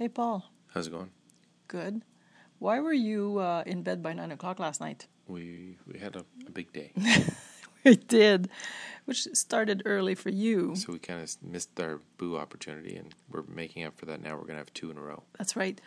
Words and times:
Hey, 0.00 0.08
Paul. 0.08 0.50
How's 0.68 0.86
it 0.86 0.92
going? 0.92 1.10
Good. 1.68 2.00
Why 2.58 2.80
were 2.80 2.94
you 2.94 3.36
uh, 3.38 3.64
in 3.66 3.82
bed 3.82 4.02
by 4.02 4.14
nine 4.14 4.32
o'clock 4.32 4.58
last 4.58 4.80
night? 4.80 5.06
We 5.28 5.76
we 5.86 5.98
had 5.98 6.16
a, 6.16 6.24
a 6.46 6.50
big 6.50 6.72
day, 6.72 6.92
We 7.84 7.96
did, 7.96 8.48
which 9.04 9.28
started 9.34 9.82
early 9.84 10.14
for 10.14 10.30
you. 10.30 10.74
so 10.76 10.94
we 10.94 10.98
kind 10.98 11.20
of 11.22 11.30
missed 11.42 11.78
our 11.78 12.00
boo 12.16 12.38
opportunity, 12.38 12.96
and 12.96 13.14
we're 13.30 13.42
making 13.46 13.84
up 13.84 13.98
for 13.98 14.06
that 14.06 14.22
now. 14.22 14.38
We're 14.38 14.46
gonna 14.46 14.58
have 14.60 14.72
two 14.72 14.90
in 14.90 14.96
a 14.96 15.02
row. 15.02 15.22
That's 15.36 15.54
right. 15.54 15.78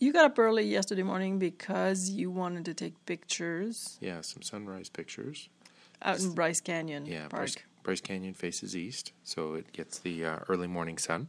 You 0.00 0.12
got 0.12 0.24
up 0.24 0.38
early 0.40 0.64
yesterday 0.64 1.04
morning 1.04 1.38
because 1.38 2.10
you 2.10 2.32
wanted 2.32 2.64
to 2.64 2.74
take 2.74 3.06
pictures 3.06 3.96
Yeah, 4.00 4.22
some 4.22 4.42
sunrise 4.42 4.88
pictures. 4.88 5.50
out 6.02 6.18
in 6.18 6.32
Bryce 6.34 6.60
Canyon 6.60 7.06
Yeah, 7.06 7.28
Park. 7.28 7.30
Bryce, 7.30 7.56
Bryce 7.84 8.00
Canyon 8.00 8.34
faces 8.34 8.74
east, 8.74 9.12
so 9.22 9.54
it 9.54 9.70
gets 9.70 10.00
the 10.00 10.24
uh, 10.24 10.38
early 10.48 10.66
morning 10.66 10.98
sun, 10.98 11.28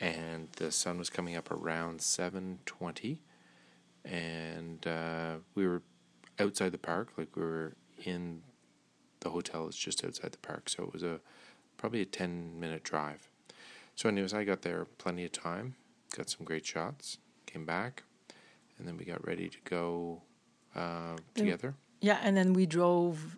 and 0.00 0.48
the 0.56 0.72
sun 0.72 0.98
was 0.98 1.10
coming 1.10 1.36
up 1.36 1.50
around 1.50 2.00
seven 2.00 2.58
twenty, 2.66 3.20
and 4.04 4.86
uh, 4.86 5.34
we 5.54 5.66
were 5.66 5.82
outside 6.38 6.72
the 6.72 6.78
park, 6.78 7.12
like 7.16 7.36
we 7.36 7.42
were 7.42 7.74
in 8.04 8.42
the 9.20 9.30
hotel 9.30 9.68
is 9.68 9.76
just 9.76 10.04
outside 10.04 10.32
the 10.32 10.38
park, 10.38 10.68
so 10.68 10.84
it 10.84 10.92
was 10.92 11.02
a 11.02 11.20
probably 11.76 12.00
a 12.00 12.06
ten 12.06 12.58
minute 12.58 12.82
drive. 12.82 13.28
So, 13.94 14.08
anyways, 14.08 14.32
I 14.32 14.44
got 14.44 14.62
there 14.62 14.86
plenty 14.96 15.24
of 15.26 15.32
time, 15.32 15.74
got 16.16 16.30
some 16.30 16.44
great 16.44 16.64
shots, 16.64 17.18
came 17.44 17.66
back, 17.66 18.04
and 18.78 18.88
then 18.88 18.96
we 18.96 19.04
got 19.04 19.26
ready 19.26 19.48
to 19.48 19.58
go 19.64 20.22
uh, 20.74 21.16
together. 21.34 21.74
Yeah, 22.00 22.18
and 22.22 22.34
then 22.34 22.54
we 22.54 22.64
drove 22.64 23.36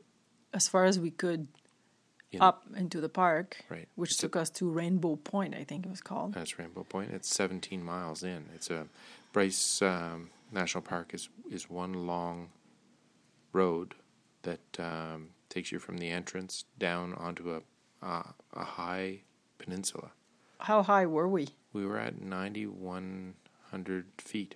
as 0.54 0.68
far 0.68 0.84
as 0.84 1.00
we 1.00 1.10
could 1.10 1.48
In- 2.32 2.40
up 2.42 2.64
into 2.74 3.00
the 3.00 3.08
park, 3.08 3.62
Right. 3.68 3.88
which 3.94 4.10
It's 4.12 4.18
a- 4.20 4.22
took 4.22 4.36
us 4.36 4.50
to 4.50 4.68
Rainbow 4.70 5.16
Point, 5.16 5.54
I 5.54 5.64
think 5.64 5.84
it 5.86 5.90
was 5.90 6.00
called. 6.00 6.32
That's 6.34 6.58
Rainbow 6.58 6.84
Point. 6.84 7.10
It's 7.12 7.28
17 7.28 7.82
miles 7.84 8.22
in. 8.22 8.48
It's 8.54 8.70
a 8.70 8.88
Bryce 9.32 9.82
um, 9.82 10.30
National 10.50 10.82
Park 10.82 11.14
is 11.14 11.28
is 11.50 11.68
one 11.70 12.06
long 12.06 12.50
road 13.52 13.94
that 14.42 14.60
um, 14.80 15.30
takes 15.48 15.70
you 15.72 15.78
from 15.78 15.98
the 15.98 16.08
entrance 16.10 16.64
down 16.78 17.14
onto 17.14 17.54
a 17.54 17.62
uh, 18.04 18.32
a 18.54 18.64
high 18.64 19.20
peninsula. 19.58 20.10
How 20.60 20.82
high 20.82 21.06
were 21.06 21.28
we? 21.28 21.48
We 21.72 21.84
were 21.86 21.98
at 21.98 22.20
9,100 22.20 24.06
feet, 24.18 24.54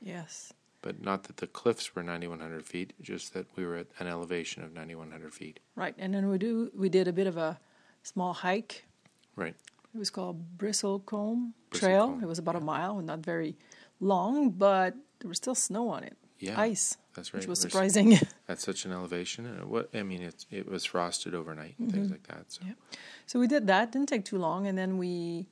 Yes. 0.00 0.52
But 0.86 1.02
not 1.02 1.24
that 1.24 1.38
the 1.38 1.48
cliffs 1.48 1.96
were 1.96 2.02
9,100 2.04 2.64
feet. 2.64 2.92
Just 3.02 3.34
that 3.34 3.46
we 3.56 3.66
were 3.66 3.74
at 3.74 3.88
an 3.98 4.06
elevation 4.06 4.62
of 4.62 4.72
9,100 4.72 5.34
feet. 5.34 5.58
Right, 5.74 5.96
and 5.98 6.14
then 6.14 6.28
we 6.28 6.38
do 6.38 6.70
we 6.76 6.88
did 6.88 7.08
a 7.08 7.12
bit 7.12 7.26
of 7.26 7.36
a 7.36 7.58
small 8.04 8.32
hike. 8.32 8.84
Right. 9.34 9.56
It 9.92 9.98
was 9.98 10.10
called 10.10 10.56
Bristlecone 10.56 11.54
Bristlecone, 11.72 11.78
Trail. 11.80 12.18
It 12.22 12.26
was 12.26 12.38
about 12.38 12.54
a 12.54 12.60
mile, 12.60 13.00
not 13.00 13.18
very 13.18 13.56
long, 13.98 14.50
but 14.50 14.94
there 15.18 15.28
was 15.28 15.38
still 15.38 15.56
snow 15.56 15.88
on 15.88 16.04
it, 16.04 16.16
Yeah. 16.38 16.60
ice, 16.60 16.98
That's 17.16 17.34
right. 17.34 17.40
which 17.40 17.48
was 17.48 17.58
surprising. 17.58 18.16
At 18.48 18.60
such 18.60 18.84
an 18.86 18.92
elevation, 18.92 19.44
and 19.44 19.64
what 19.68 19.90
I 19.92 20.04
mean, 20.04 20.22
it's 20.22 20.46
it 20.52 20.68
was 20.70 20.84
frosted 20.84 21.34
overnight 21.34 21.74
and 21.80 21.88
Mm-hmm. 21.88 21.96
things 21.98 22.10
like 22.12 22.26
that. 22.28 22.44
So 22.52 22.60
Yeah. 22.64 22.74
so 23.26 23.40
we 23.40 23.48
did 23.48 23.66
that. 23.66 23.90
Didn't 23.90 24.08
take 24.08 24.24
too 24.24 24.38
long, 24.38 24.68
and 24.68 24.78
then 24.78 24.98
we 24.98 25.46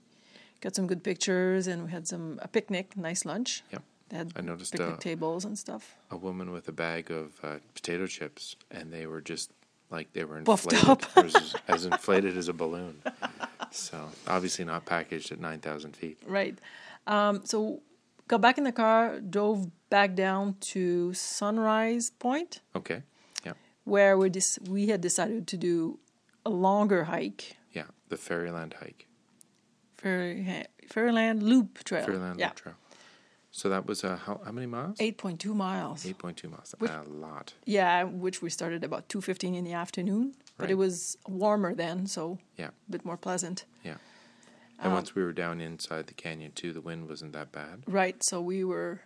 got 0.60 0.76
some 0.76 0.86
good 0.86 1.02
pictures, 1.02 1.66
and 1.66 1.82
we 1.86 1.90
had 1.90 2.06
some 2.06 2.38
a 2.40 2.46
picnic, 2.46 2.96
nice 2.96 3.24
lunch. 3.24 3.64
Yep. 3.72 3.82
They 4.08 4.18
had 4.18 4.32
I 4.36 4.42
noticed 4.42 4.72
picnic 4.72 4.94
uh, 4.94 4.96
tables 4.98 5.44
and 5.44 5.58
stuff. 5.58 5.96
a 6.10 6.16
woman 6.16 6.52
with 6.52 6.68
a 6.68 6.72
bag 6.72 7.10
of 7.10 7.32
uh, 7.42 7.56
potato 7.74 8.06
chips, 8.06 8.56
and 8.70 8.92
they 8.92 9.06
were 9.06 9.20
just 9.20 9.50
like 9.90 10.12
they 10.12 10.24
were 10.24 10.38
inflated, 10.38 10.88
up. 10.88 11.02
As, 11.16 11.54
as 11.68 11.84
inflated 11.86 12.36
as 12.36 12.48
a 12.48 12.52
balloon. 12.52 13.00
So 13.70 14.08
obviously 14.28 14.64
not 14.64 14.84
packaged 14.84 15.32
at 15.32 15.40
nine 15.40 15.60
thousand 15.60 15.96
feet. 15.96 16.18
Right. 16.26 16.58
Um, 17.06 17.44
so 17.44 17.82
got 18.28 18.40
back 18.40 18.58
in 18.58 18.64
the 18.64 18.72
car, 18.72 19.20
drove 19.20 19.70
back 19.90 20.14
down 20.14 20.56
to 20.60 21.12
Sunrise 21.14 22.10
Point. 22.10 22.60
Okay, 22.76 23.02
yeah, 23.44 23.52
where 23.84 24.16
we 24.18 24.30
dis- 24.30 24.58
we 24.68 24.88
had 24.88 25.00
decided 25.00 25.46
to 25.48 25.56
do 25.56 25.98
a 26.44 26.50
longer 26.50 27.04
hike, 27.04 27.56
yeah, 27.72 27.84
the 28.08 28.16
Fairyland 28.16 28.74
hike, 28.80 29.06
Fairy, 29.96 30.66
Fairyland 30.88 31.42
Loop 31.42 31.84
Trail. 31.84 32.04
Fairyland 32.04 32.38
yeah, 32.38 32.46
Loop 32.46 32.54
Trail. 32.56 32.74
So 33.56 33.68
that 33.68 33.86
was 33.86 34.02
uh, 34.02 34.16
how 34.26 34.40
how 34.44 34.50
many 34.50 34.66
miles? 34.66 34.96
eight 35.00 35.16
point 35.16 35.38
two 35.38 35.54
miles. 35.54 36.04
Eight 36.04 36.18
point 36.18 36.36
two 36.36 36.48
miles. 36.48 36.74
Which- 36.78 36.90
a 36.90 37.04
lot. 37.08 37.54
Yeah, 37.64 38.02
which 38.02 38.42
we 38.42 38.50
started 38.50 38.82
about 38.82 39.08
two 39.08 39.20
fifteen 39.20 39.54
in 39.54 39.64
the 39.64 39.74
afternoon, 39.74 40.34
but 40.58 40.70
it 40.70 40.74
was 40.74 41.16
warmer 41.28 41.72
then, 41.74 42.06
so 42.06 42.38
Yeah, 42.58 42.70
a 42.88 42.90
bit 42.90 43.04
more 43.04 43.16
pleasant. 43.16 43.64
yeah. 43.84 43.98
And 44.80 44.88
Um, 44.88 44.94
once 44.94 45.14
we 45.14 45.22
were 45.22 45.32
down 45.32 45.60
inside 45.60 46.08
the 46.08 46.14
canyon 46.14 46.50
too, 46.52 46.72
the 46.72 46.80
wind 46.80 47.08
wasn't 47.08 47.32
that 47.32 47.52
bad. 47.52 47.84
Right, 47.86 48.16
so 48.24 48.40
we 48.42 48.64
were 48.64 49.02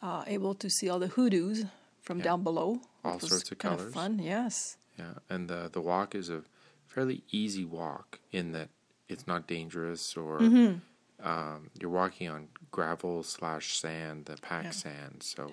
uh, 0.00 0.22
able 0.28 0.54
to 0.54 0.68
see 0.70 0.88
all 0.88 1.00
the 1.00 1.08
hoodoos 1.08 1.64
from 2.02 2.18
Yeah. 2.18 2.24
down 2.28 2.44
below. 2.44 2.80
All 3.04 3.18
sorts 3.18 3.50
of 3.50 3.58
kind 3.58 3.78
colours. 3.78 3.92
fun, 3.94 4.20
yes. 4.20 4.76
Yeah, 4.96 5.14
and 5.28 5.48
the 5.50 5.68
the 5.72 5.80
walk 5.80 6.14
is 6.14 6.30
a 6.30 6.40
fairly 6.86 7.24
easy 7.32 7.64
walk 7.64 8.20
in 8.30 8.52
that 8.52 8.68
it's 9.08 9.26
not 9.26 9.48
dangerous 9.48 10.16
or 10.16 10.38
Mm-hmm. 10.38 10.78
Um, 11.22 11.70
you're 11.80 11.90
walking 11.90 12.28
on 12.28 12.48
gravel 12.70 13.22
slash 13.22 13.78
sand, 13.78 14.26
the 14.26 14.36
pack 14.36 14.64
Yeah. 14.64 14.70
sand, 14.70 15.22
so 15.22 15.52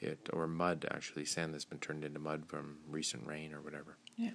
it 0.00 0.28
or 0.32 0.46
mud 0.46 0.86
actually 0.90 1.24
sand 1.24 1.54
that's 1.54 1.64
been 1.64 1.78
turned 1.78 2.04
into 2.04 2.18
mud 2.18 2.44
from 2.46 2.78
recent 2.88 3.26
rain 3.26 3.52
or 3.54 3.60
whatever. 3.60 3.96
Yeah. 4.16 4.30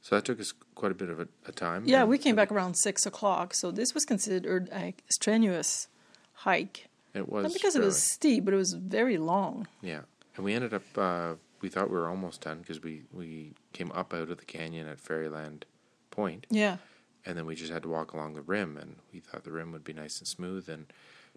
So 0.00 0.14
that 0.14 0.24
took 0.24 0.40
us 0.40 0.52
quite 0.74 0.92
a 0.92 0.94
bit 0.94 1.10
of 1.10 1.20
a, 1.20 1.28
a 1.46 1.52
time. 1.52 1.84
Yeah, 1.86 2.04
we 2.04 2.18
came 2.18 2.36
back 2.36 2.52
around 2.52 2.74
six 2.74 3.04
o'clock, 3.04 3.52
so 3.54 3.70
this 3.70 3.94
was 3.94 4.04
considered 4.04 4.68
a 4.72 4.94
strenuous 5.10 5.88
hike. 6.32 6.88
It 7.14 7.28
was 7.28 7.44
Not 7.44 7.52
because 7.52 7.74
it 7.74 7.82
was 7.82 8.00
steep, 8.02 8.44
but 8.44 8.54
it 8.54 8.58
was 8.58 8.74
very 8.74 9.18
long. 9.18 9.66
yeah, 9.82 10.02
and 10.36 10.44
we 10.44 10.54
ended 10.54 10.72
up. 10.74 10.82
Uh, 10.96 11.34
we 11.60 11.68
thought 11.68 11.90
we 11.90 11.96
were 11.96 12.08
almost 12.08 12.42
done 12.42 12.58
because 12.60 12.80
we 12.82 13.02
we 13.12 13.52
came 13.72 13.90
up 13.92 14.14
out 14.14 14.30
of 14.30 14.38
the 14.38 14.44
canyon 14.44 14.86
at 14.86 15.00
Fairyland 15.00 15.64
Point, 16.10 16.46
Yeah. 16.50 16.76
And 17.26 17.36
then 17.36 17.46
we 17.46 17.54
just 17.54 17.72
had 17.72 17.82
to 17.82 17.88
walk 17.88 18.12
along 18.12 18.34
the 18.34 18.42
rim 18.42 18.76
and 18.76 18.96
we 19.12 19.20
thought 19.20 19.44
the 19.44 19.50
rim 19.52 19.72
would 19.72 19.84
be 19.84 19.92
nice 19.92 20.18
and 20.18 20.28
smooth 20.28 20.68
and 20.68 20.86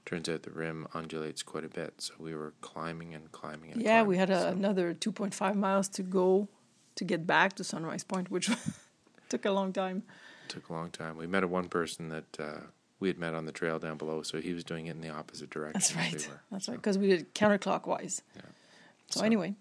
turns 0.05 0.27
out 0.29 0.43
the 0.43 0.51
rim 0.51 0.87
undulates 0.93 1.43
quite 1.43 1.63
a 1.63 1.69
bit 1.69 1.93
so 1.99 2.13
we 2.19 2.33
were 2.33 2.53
climbing 2.61 3.13
and 3.13 3.31
climbing 3.31 3.71
and 3.71 3.81
Yeah, 3.81 4.03
we 4.03 4.17
had 4.17 4.29
a, 4.29 4.41
so 4.41 4.47
another 4.47 4.93
2.5 4.93 5.55
miles 5.55 5.87
to 5.89 6.01
go 6.03 6.47
to 6.95 7.03
get 7.03 7.25
back 7.27 7.53
to 7.53 7.63
Sunrise 7.63 8.03
Point, 8.03 8.29
which 8.31 8.49
took 9.29 9.45
a 9.45 9.51
long 9.51 9.71
time. 9.73 10.03
took 10.47 10.69
a 10.69 10.73
long 10.73 10.89
time 10.89 11.17
we 11.17 11.27
met 11.27 11.43
a 11.43 11.47
one 11.47 11.67
person 11.69 12.09
that 12.09 12.39
uh, 12.39 12.59
we 12.99 13.07
had 13.07 13.17
met 13.19 13.33
on 13.33 13.45
the 13.45 13.51
trail 13.51 13.79
down 13.79 13.97
below 13.97 14.21
so 14.23 14.39
he 14.41 14.53
was 14.53 14.63
doing 14.63 14.87
it 14.87 14.91
in 14.91 15.01
the 15.01 15.09
opposite 15.09 15.49
direction 15.49 15.73
That's 15.79 15.95
right. 15.95 16.13
we 16.27 16.27
were. 16.33 16.41
That's 16.51 16.67
right, 16.67 16.77
because 16.77 16.97
we 16.97 17.07
did 17.07 17.33
counterclockwise. 17.35 18.21
Yeah. 18.35 18.41
So, 19.09 19.19
So- 19.19 19.25
anyway, 19.25 19.55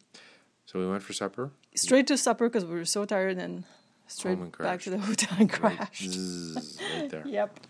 so 0.67 0.79
we 0.79 0.87
went 0.89 1.03
for 1.03 1.13
supper 1.13 1.51
straight 1.75 2.07
to 2.09 2.17
supper 2.17 2.49
because 2.49 2.65
we 2.65 2.75
were 2.75 2.85
so 2.85 3.05
tired, 3.05 3.39
and 3.39 3.65
straight 4.11 4.35
Home 4.39 4.43
and 4.45 4.59
back 4.59 4.81
to 4.83 4.91
the 4.91 4.99
hotel 5.09 5.37
and 5.39 5.63
right, 5.63 5.77
crashed. 5.79 6.11
zzz, 6.11 6.81
right 6.95 7.09
there 7.11 7.25
Yep. 7.27 7.61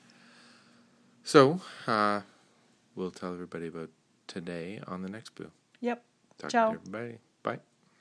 so 1.24 1.60
uh, 1.86 2.20
we'll 2.94 3.10
tell 3.10 3.32
everybody 3.32 3.68
about 3.68 3.90
today 4.26 4.80
on 4.86 5.02
the 5.02 5.08
next 5.08 5.34
boo 5.34 5.50
Yep. 5.80 6.02
Talk 6.38 6.50
Ciao. 6.50 6.68
to 6.72 6.78
everybody 6.78 7.18
bye 7.42 7.60